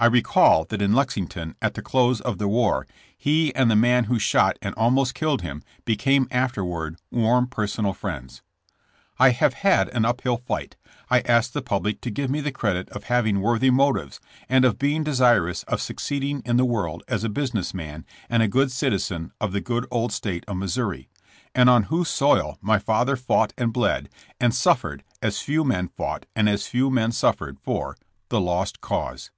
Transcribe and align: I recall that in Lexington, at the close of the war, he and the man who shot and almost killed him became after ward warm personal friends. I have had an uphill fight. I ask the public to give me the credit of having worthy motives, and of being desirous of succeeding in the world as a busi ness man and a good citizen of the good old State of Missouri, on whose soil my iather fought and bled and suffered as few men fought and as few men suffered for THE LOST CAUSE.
I 0.00 0.06
recall 0.06 0.64
that 0.66 0.80
in 0.80 0.92
Lexington, 0.92 1.56
at 1.60 1.74
the 1.74 1.82
close 1.82 2.20
of 2.20 2.38
the 2.38 2.46
war, 2.46 2.86
he 3.18 3.52
and 3.56 3.68
the 3.68 3.74
man 3.74 4.04
who 4.04 4.20
shot 4.20 4.56
and 4.62 4.72
almost 4.76 5.12
killed 5.12 5.42
him 5.42 5.60
became 5.84 6.28
after 6.30 6.64
ward 6.64 7.00
warm 7.10 7.48
personal 7.48 7.92
friends. 7.92 8.40
I 9.18 9.30
have 9.30 9.54
had 9.54 9.88
an 9.88 10.04
uphill 10.04 10.36
fight. 10.36 10.76
I 11.10 11.18
ask 11.22 11.50
the 11.50 11.62
public 11.62 12.00
to 12.02 12.12
give 12.12 12.30
me 12.30 12.40
the 12.40 12.52
credit 12.52 12.88
of 12.90 13.04
having 13.10 13.40
worthy 13.40 13.70
motives, 13.70 14.20
and 14.48 14.64
of 14.64 14.78
being 14.78 15.02
desirous 15.02 15.64
of 15.64 15.80
succeeding 15.80 16.42
in 16.44 16.58
the 16.58 16.64
world 16.64 17.02
as 17.08 17.24
a 17.24 17.28
busi 17.28 17.54
ness 17.54 17.74
man 17.74 18.06
and 18.30 18.40
a 18.40 18.46
good 18.46 18.70
citizen 18.70 19.32
of 19.40 19.50
the 19.50 19.60
good 19.60 19.84
old 19.90 20.12
State 20.12 20.44
of 20.46 20.58
Missouri, 20.58 21.08
on 21.56 21.82
whose 21.82 22.06
soil 22.08 22.56
my 22.60 22.78
iather 22.86 23.16
fought 23.18 23.52
and 23.58 23.72
bled 23.72 24.08
and 24.38 24.54
suffered 24.54 25.02
as 25.20 25.40
few 25.40 25.64
men 25.64 25.88
fought 25.88 26.24
and 26.36 26.48
as 26.48 26.68
few 26.68 26.88
men 26.88 27.10
suffered 27.10 27.58
for 27.58 27.96
THE 28.28 28.40
LOST 28.40 28.80
CAUSE. 28.80 29.30